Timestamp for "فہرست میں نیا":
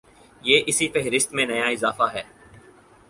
0.93-1.67